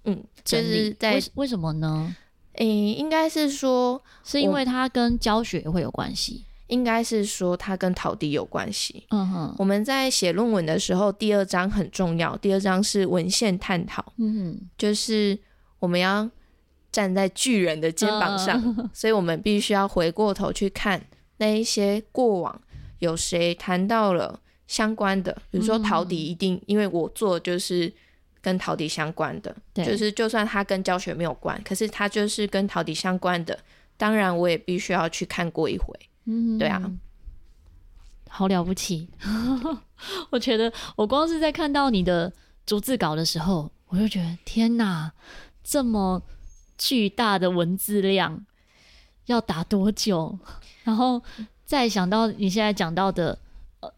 [0.05, 2.15] 嗯，就是在为为什么呢？
[2.53, 6.45] 诶、欸，应该是说是因为它跟教学会有关系。
[6.67, 9.05] 应该是说它跟陶笛有关系。
[9.09, 12.35] 嗯哼，我们在写论文的时候，第二章很重要。
[12.37, 14.13] 第二章是文献探讨。
[14.17, 15.37] 嗯哼，就是
[15.79, 16.29] 我们要
[16.91, 21.01] 站在巨人的肩膀上，嗯、所以我们必须要回过头去看
[21.37, 22.61] 那一些过往
[22.99, 27.91] 有谁谈到了相关的，比如说陶笛，一定、嗯、因为我做就是
[28.41, 33.57] 跟陶笛相关的，就是就算它跟教学没有关，可是它就是跟陶笛相关的，
[33.95, 35.93] 当然我也必须要去看过一回。
[36.29, 36.91] 嗯，对啊，
[38.27, 39.07] 好了不起！
[40.29, 42.31] 我觉得我光是在看到你的
[42.65, 45.09] 逐字稿的时候，我就觉得天哪，
[45.63, 46.21] 这么
[46.77, 48.45] 巨大的文字量
[49.27, 50.37] 要打多久？
[50.83, 51.21] 然后
[51.65, 53.39] 再想到你现在讲到的，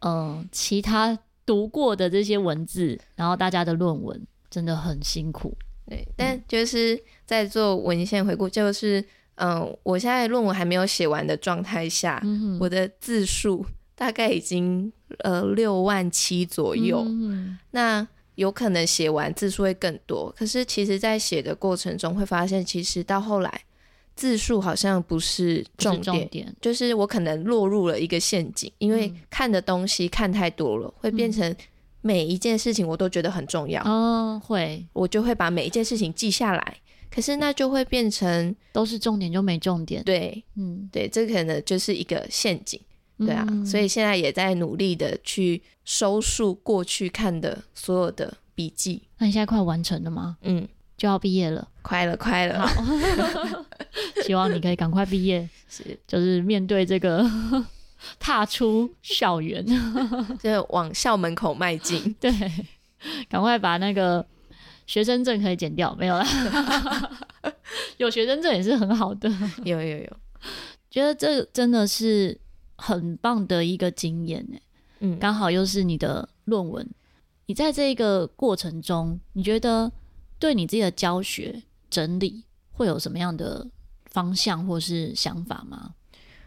[0.02, 5.58] 呃，其他读过的这些文字，然后大家的论文真的很辛苦。
[5.88, 9.04] 对，但就是在做文献回顾，就是。
[9.40, 17.04] 嗯，我现在论文还没有写完的状态下，嗯、我的字数大概已经呃六万七左右。
[17.06, 23.62] 嗯、那有可能写完字数会更多，可是其实，在写的过程中会发现，其实到后来
[24.16, 31.54] 字数好像不是重点，重点就是我可能落入了一个陷阱，因为看的东西看太多了，会变成
[32.02, 33.84] 每一件事情我都觉得很重要。
[33.84, 36.78] 哦，会，我就会把每一件事情记下来。
[37.12, 42.80] 可是那就会变成都是重点就没重点，对，嗯，对，这可能就是一个陷阱，
[43.18, 49.02] 对啊，嗯、所以现在也在努力的去收束过去看的所有的笔记。
[49.18, 50.38] 那你现在快完成了吗？
[50.44, 50.68] 嗯，
[50.98, 53.66] 就要毕业了，快了，快了，好。
[54.24, 57.26] 希望你可以赶快毕业，是，就是面对这个
[58.20, 59.66] 踏出校园，
[60.40, 62.32] 就往校门口迈进，对，
[63.28, 64.24] 赶快把那个。
[64.90, 66.26] 学生证可以剪掉，没有啦。
[67.98, 69.30] 有学生证也是很好的。
[69.64, 70.18] 有有有，
[70.90, 72.36] 觉得这真的是
[72.76, 74.58] 很棒的一个经验呢。
[75.02, 76.90] 嗯，刚好又是你的论文。
[77.46, 79.92] 你在这个过程中，你觉得
[80.40, 83.68] 对你自己的教学整理会有什么样的
[84.06, 85.94] 方向或是想法吗？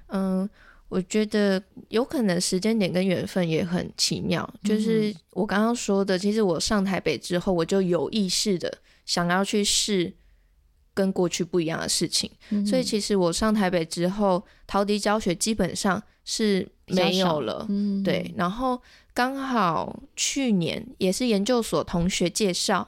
[0.08, 0.50] 嗯，
[0.92, 4.46] 我觉得有可能时间点跟缘分也很奇妙。
[4.62, 8.70] 就是我刚刚说的，其实我上台北之后，我就有意识的
[9.06, 10.12] 想要去试
[10.92, 12.30] 跟过去不一样的事情。
[12.50, 17.64] 嗯、所以其实我上台北之后，陶笛教学基本上是没有了。
[17.70, 18.78] 嗯、对，然后
[19.14, 22.86] 刚好去年也是研究所同学介绍。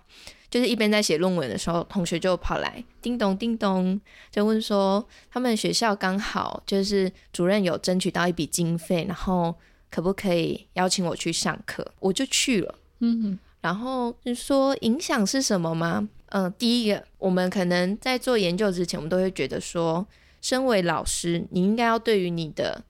[0.55, 9.53] 就是一边在写论文的时候，同学就跑来叮咚叮咚，就问说他们学校刚好就是主任有争取到一笔经费，然后
[9.91, 11.85] 可不可以邀请我去上课？
[11.99, 12.73] 我就去了。
[13.01, 16.09] 嗯哼，然后就说影响是什么吗？
[16.29, 20.07] 嗯、呃，第一个，我们可能在做研究之前，我们都会觉得说，
[20.41, 22.85] 身为老师，你应该要对于你的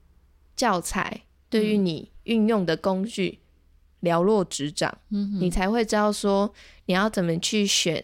[0.55, 3.39] 教材，对于你运用的工具。
[4.05, 6.53] 了若指掌，嗯，你才会知道说
[6.85, 8.01] 你要怎么去选，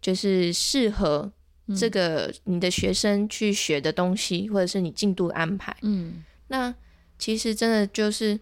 [0.00, 1.32] 就是适合
[1.76, 5.76] 这个你的学生去学的东西，嗯、或者是你进度安排。
[5.82, 6.72] 嗯，那
[7.18, 8.38] 其实真的就是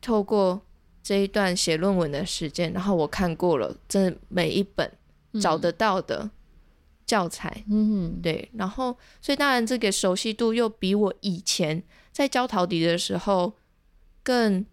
[0.00, 0.62] 透过
[1.02, 4.90] 这一段写论文的时间，然后我看过了这每一本
[5.40, 6.30] 找得到的
[7.04, 13.52] 教材，嗯，对，然后所以当然这个熟悉度又比我以前在教陶笛的时候
[14.22, 14.64] 更。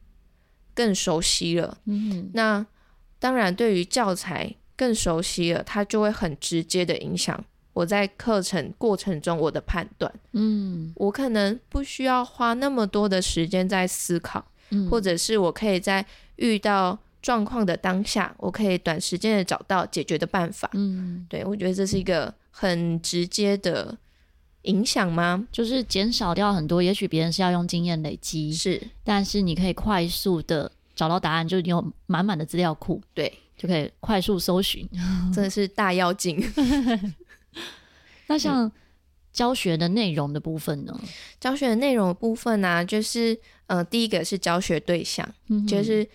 [0.73, 2.65] 更熟悉了，嗯哼，那
[3.19, 10.11] 当然，对于教材更熟悉了，它就会很直接的影响我在课程过程中我的判断。
[10.33, 16.05] 嗯，我可能不需要花那么多的时间在思考，嗯，或者是我可以在
[16.37, 20.69] 遇到状况的当下，我可以短时间的找到解决的办法。
[20.73, 23.97] 嗯，对，我觉得这是一个很直接的。
[24.63, 25.47] 影响吗？
[25.51, 34.87] 就是减少掉很多，也许别人是要用经验累积，是，但是你可以快速的找到答案，就是你有满满的资料库，对，就可以快速搜寻，
[35.33, 36.39] 真的是大妖精。
[38.27, 38.71] 那像
[39.33, 40.99] 教学的内容的部分呢？
[41.39, 46.07] 教学的内容的部分呢、啊，就是呃，第一个是教学对象，嗯、就是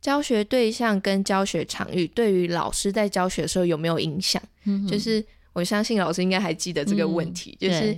[0.00, 4.42] 教学对象跟教学场域对于老师在教学的时候有没有影响？
[4.64, 5.22] 嗯、就是。
[5.52, 7.92] 我相信老师应该还记得这个问题，嗯、就是，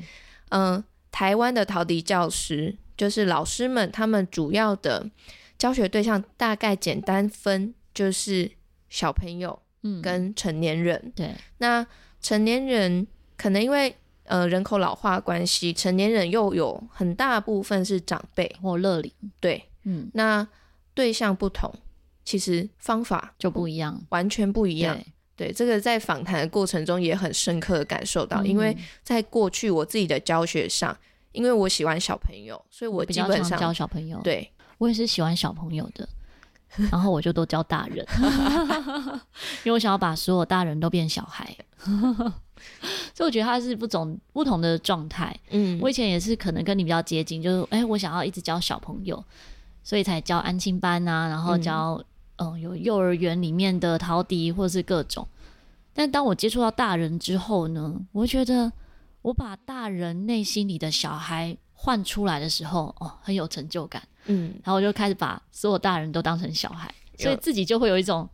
[0.48, 5.10] 嗯、呃，台湾的陶笛教师，就是老师们，他们主要的
[5.58, 8.50] 教学对象大概简单分就是
[8.88, 9.60] 小朋友，
[10.02, 11.00] 跟成年人。
[11.04, 11.86] 嗯、对，那
[12.20, 18.54] 成年人可能因为呃人口老化关系，成年人又有很大部分是长辈。
[18.62, 19.12] 或乐龄。
[19.40, 20.46] 对，嗯，那
[20.94, 21.72] 对象不同，
[22.24, 24.98] 其实方法就不一样，完全不一样。
[25.34, 30.96] 对，这个在访谈的过程中也很深刻的感受到，嗯、因为在过去我自己的教学上，
[31.32, 34.20] 因为我喜欢小朋友，所以我基本上教小朋友。
[34.22, 36.08] 对，我也是喜欢小朋友的，
[36.90, 38.06] 然后我就都教大人，
[39.64, 41.56] 因为我想要把所有大人都变小孩，
[43.14, 45.34] 所以我觉得他是不同不同的状态。
[45.50, 49.24] 嗯，我以前也是可能跟你比较接近，就是哎，我想要一直教小朋友，
[49.82, 52.02] 所以才教安亲班啊，然后教、
[52.42, 52.52] 嗯。
[52.54, 55.26] 嗯，有幼儿园里面的陶笛，或是各种。
[55.94, 58.72] 但当我接触到大人之后呢，我觉得
[59.20, 64.02] 我把大人内心里的小孩换出来的时候，哦，很有成就感。
[64.24, 68.26] 嗯，然后我就开始把所有大人都当成小孩，所以自己就会有一种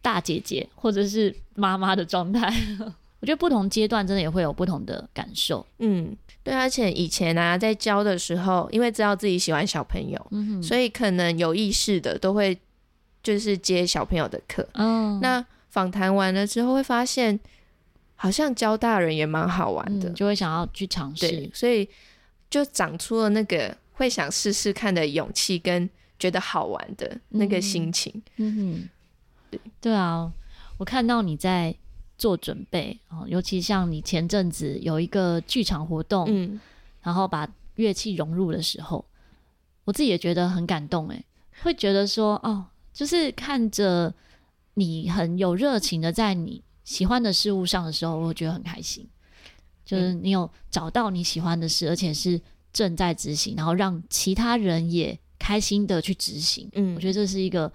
[0.00, 2.54] 大姐姐或者是妈妈的状态。
[3.18, 5.66] 我觉得不同阶段真的也会有不同的感受。
[5.78, 12.56] 嗯，对，而且以前啊，在教的时候，因为知道自己喜欢小朋友，嗯，所以可能有意识的都会。
[13.22, 17.38] 就是接小朋友的课，嗯，那访谈完了之后会发现，
[18.16, 21.88] 好像教大人也蛮好玩的，嗯，就会想要去尝试，所以
[22.50, 28.12] 就长出了那个会想试试看的勇气，跟觉得好玩的那个心情。
[28.36, 28.88] 嗯哼，
[29.50, 30.32] 对，对啊，
[30.78, 31.72] 我看到你在
[32.18, 36.60] 做准备哦，尤其像你前阵子有一个剧场活动，嗯，
[37.02, 39.04] 然后把乐器融入的时候，
[39.84, 41.24] 我自己也觉得很感动，哎，
[41.62, 42.66] 会觉得说哦。
[42.92, 44.12] 就是看着
[44.74, 49.08] 你很有热情的在你喜欢的事物上的时候，我觉得很开心。
[49.84, 52.40] 就是你有找到你喜欢的事，而且是
[52.72, 56.68] 正在执行，然后让其他人也开心的去执行。
[56.74, 57.70] 嗯，我觉得这是一个，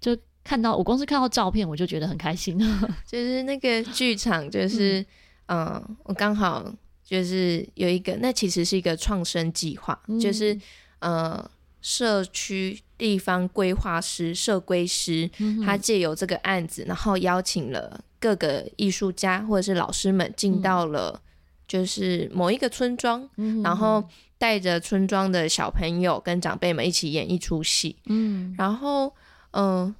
[0.00, 2.58] 就看到我光是看到照片，我就觉得很开心。
[3.06, 5.00] 就是那个剧场，就是
[5.46, 6.74] 嗯、呃，我刚好
[7.04, 10.58] 就是有一个，那其实是一个创生计划，嗯、就是
[11.00, 11.50] 呃。
[11.82, 21.20] 社区地方规划师、社规师，嗯、他借由这个案子，然后邀请了各个艺术家或者是老师们进到了
[21.68, 24.02] 就是某一个村庄，嗯、然后
[24.38, 27.96] 带着村庄的小朋友跟长辈们一起演一出戏。
[28.06, 29.08] 嗯，然后
[29.50, 29.94] 嗯、呃，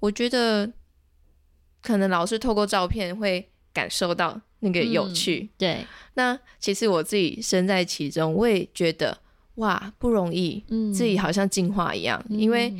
[0.00, 0.70] 我觉得
[1.82, 5.40] 可能老师透过照片会感受到那个有趣。
[5.40, 9.18] 嗯、对，那其实我自己身在其中，我也觉得
[9.58, 12.74] 哇不容易，嗯，自己好像进化一样，嗯、因为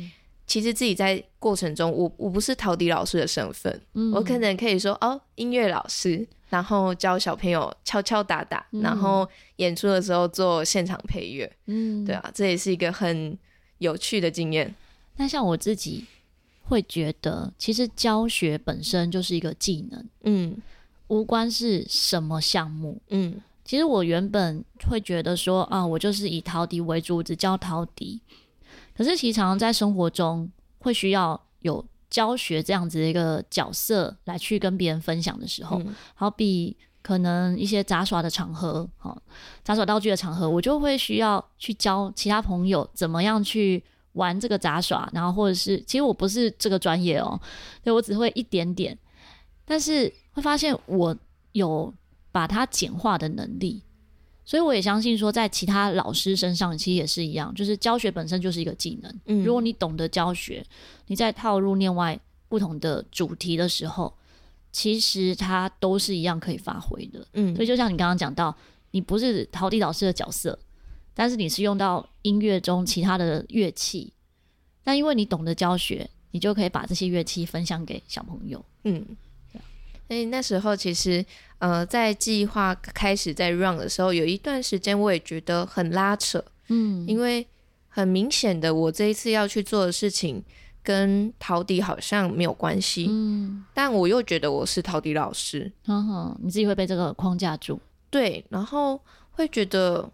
[0.45, 9.25] 其实自己在过程中，我我不是陶笛老师的身份，嗯、我可能可以说哦，音乐老师，然后教小朋友敲敲打打，嗯、然后
[9.57, 13.37] 演出的时候做现场配乐，嗯，对啊，这也是一个很
[13.77, 14.75] 有趣的经验。
[15.15, 16.05] 那像我自己。
[16.69, 20.55] 会觉得其实教学本身就是一个技能，嗯，
[21.07, 28.19] 无关是什么项目，嗯，其实我原本会觉得说啊，我就是以陶笛为主，只教陶笛。
[28.97, 39.21] 可是其实常常在生活中会需要有教学这样子的一个角色来去跟别人分享的时候，嗯、好比可能一些杂耍的场合，好
[39.63, 43.83] 杂耍道具的场合，我就会需要去教其他朋友怎么样去。
[44.13, 47.39] 玩这个杂耍，然后或者是，其实我不是这个专业哦，
[47.83, 48.97] 对，我只会一点点，
[49.63, 51.15] 但是会发现我
[51.51, 51.93] 有
[52.31, 53.81] 把它简化的能力，
[54.45, 59.19] 所以我也相信说，在其他老师身上其实也是一样，就是教学本身就是一个技能。
[59.25, 60.65] 嗯，如果你懂得教学，
[61.07, 64.13] 你在套入另外不同的主题的时候，
[64.71, 67.25] 其实它都是一样可以发挥的。
[67.33, 68.55] 嗯，所以就像你刚刚讲到，
[68.91, 70.57] 你不是陶笛老师的角色。
[71.15, 74.13] 但是你是用到音乐中其他的乐器，
[74.85, 78.63] 但因为你懂得教学，你就可以把这些乐器分享给小朋友。
[78.85, 79.05] 嗯，
[80.09, 81.23] 所以那时候其实，
[81.59, 86.43] 呃，在计划开始在 run 的时候，有一段时间我也觉得很拉扯。
[86.69, 87.45] 嗯，因为
[87.87, 90.43] 很明显的，我这一次要去做的事情
[90.83, 93.05] 跟陶笛好像没有关系。
[93.07, 95.71] 嗯，但我又觉得我是陶笛老师。
[95.85, 97.79] 嗯哼，你自己会被这个框架住。
[98.09, 98.99] 对，然后
[99.31, 100.11] 会觉得。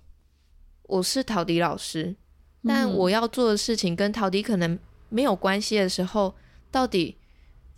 [0.87, 2.15] 我是陶笛老师，
[2.63, 4.77] 但我要做的事情跟陶笛可能
[5.09, 6.35] 没有关系的时候，
[6.69, 7.17] 到底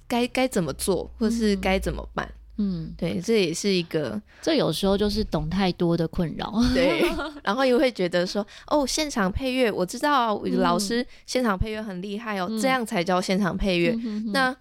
[0.07, 2.29] 该该怎么做，或是该怎么办？
[2.57, 6.51] 嗯，对，这也是一个，这有时候就是懂太多的困扰。
[6.73, 7.03] 对，
[7.43, 13.95] 然后又会觉得说，哦，现场配乐，我知道老师现场配乐很厉害哦，嗯、这样才叫现场配乐。
[14.03, 14.55] 嗯、那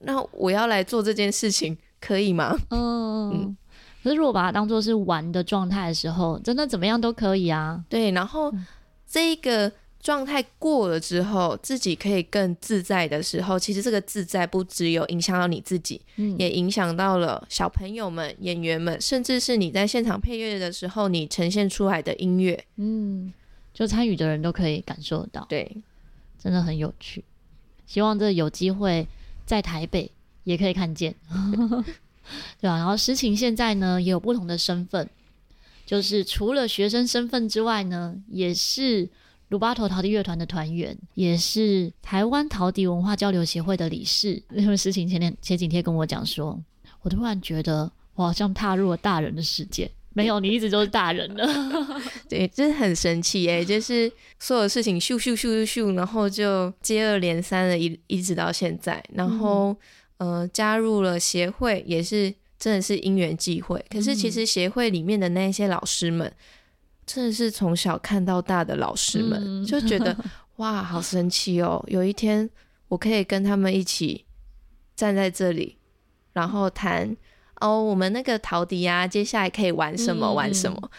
[0.00, 2.56] 那我要来做这件事情，可以吗？
[2.70, 3.30] 嗯。
[3.32, 3.56] 嗯
[4.02, 7.84] 可是，如果把它当做是玩的状态的时候，真的怎么样都可以啊。
[7.86, 8.50] 对，然后
[9.06, 9.70] 这一个
[10.02, 23.30] 状态过了之后，自己可以更自在的时候，其实这个自在不只有影响到你自己，嗯，也影响到了小朋友们、演员们，甚至是你在现场配乐的时候，你呈现出来的音乐，嗯，
[23.74, 25.44] 就参与的人都可以感受到。
[25.50, 25.76] 对，
[26.42, 27.22] 真的很有趣。
[27.86, 29.06] 希望这有机会
[29.44, 30.10] 在台北
[30.44, 31.14] 也可以看见。
[32.58, 35.06] 对啊，然后诗情现在呢也有不同的身份，
[35.84, 39.08] 就是除了学生身份之外呢，也是
[39.50, 44.42] 鲁巴头陶笛乐团的团员，也是台湾陶笛文化交流协会的理事。
[44.56, 46.58] 因为事情前天前几天跟我讲说，
[47.02, 49.90] 我突然觉得我好像踏入了大人的世界。
[50.12, 51.46] 没有，你一直都是大人了。
[52.28, 59.68] 对，真的很神奇诶， 就是所有事情咻咻咻咻咻，然后就接二连三的一一直到现在，然后。
[59.70, 59.76] 嗯
[60.20, 63.82] 呃，加入了协会也是真的是因缘际会。
[63.88, 66.30] 可是其实协会里面的那些老师们，
[67.12, 70.16] 真的是从小看到大的老师们，嗯、就觉得
[70.56, 71.84] 哇，好神奇哦！
[71.88, 72.48] 有一天
[72.86, 74.24] 我可以跟他们一起
[74.94, 75.76] 站在这里，
[76.32, 77.16] 然后谈
[77.60, 80.26] 哦，我们那个陶笛啊，接下来可以玩什么？
[80.26, 80.90] 嗯、玩什么？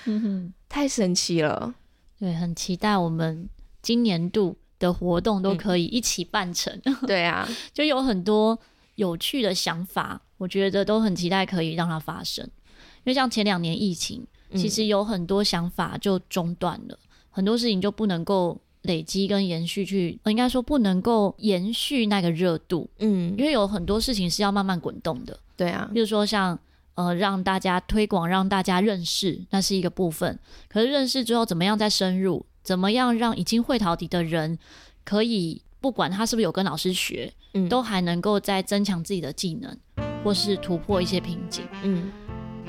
[0.68, 1.74] 太神奇了。
[2.20, 3.48] 对，很期待我们
[3.82, 6.78] 今年度的活动都可以一起办成。
[6.84, 8.60] 嗯、 对啊，就有很多。
[8.96, 12.46] 有趣的想法，我觉得都很期待可以让它发生。
[12.46, 22.90] 因为像前两年疫情，其实有很多想法就中断了，嗯、很多事情就不能够累积跟延续去，应该说不能够延续那个热度。
[23.00, 25.38] 嗯，因为有很多事情是要慢慢滚动的。
[25.56, 26.58] 对啊，比如说像
[26.96, 30.40] 呃让大家推广，让大家认识，那是一个部分。
[30.68, 32.46] 可是认识之后，怎么样再深入？
[32.64, 34.58] 怎么样让已经会陶笛的人
[35.04, 35.62] 可以？
[35.80, 39.76] 不管他是不是有跟老师学，嗯，都还能够再增强自己的技能，
[40.24, 42.12] 或是突破一些瓶颈，嗯。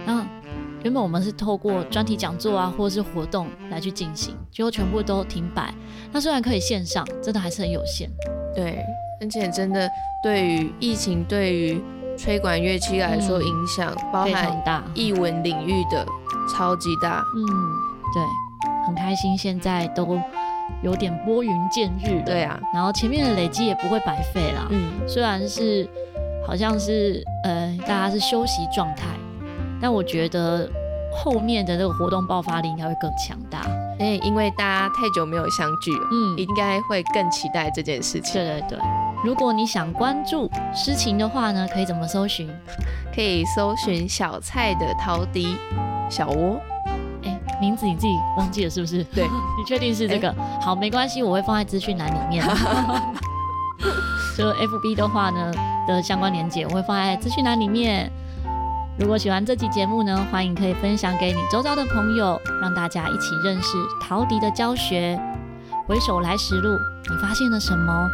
[0.06, 0.26] 那
[0.82, 5.72] 原本我们是透过专题讲座啊，或是活动来去进行，结果全部都停摆。
[6.12, 8.10] 那虽然可以线上，真的还是很有限。
[8.54, 8.84] 对，
[9.20, 9.88] 而且真的
[10.22, 11.82] 对于疫情，对于
[12.18, 16.04] 吹管乐器来说影响，嗯，包含大艺文领域的
[16.52, 17.24] 超级大。
[17.36, 17.46] 嗯，
[18.12, 20.18] 对，很开心现在都。
[20.82, 24.66] 有点拨云见日，对啊，然后前面的累积也不会白费啦。
[24.70, 25.86] 嗯，虽然是
[26.46, 29.06] 好像是呃大家是休息状态，
[29.82, 30.70] 但我觉得
[31.12, 33.60] 后面的这个活动爆发力应该会更强大。
[33.98, 38.34] 哎，因为大家太久没有相聚了，嗯，应该会更期待这件事情。
[38.34, 38.78] 对对对。
[39.24, 42.48] 如果你想关注诗情的话呢，可以怎么搜寻？
[43.14, 45.56] 可以搜寻小蔡的陶笛
[46.08, 46.58] 小窝。
[47.22, 49.04] 哎，名字你自己忘记了是不是？
[49.04, 49.24] 对，
[49.58, 50.28] 你确定是这个？
[50.30, 52.44] 诶好，没关系，我会放在资讯栏里面。
[54.36, 55.52] 就 FB 的话呢
[55.86, 58.10] 的相关连接，我会放在资讯栏里面。
[58.99, 65.18] 如果喜欢这期节目呢，欢迎可以分享给你周遭的朋友，让大家一起认识陶笛的教学。
[65.86, 66.68] 回首来时路，
[67.11, 68.09] 你发现了什么？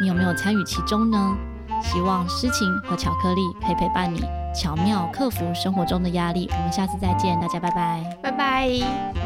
[0.00, 1.36] 你有没有参与其中呢？
[1.82, 4.22] 希望诗情和巧克力可以陪伴你，
[4.54, 6.48] 巧妙克服生活中的压力。
[6.52, 9.17] 我们下次再见，大家拜拜，拜拜。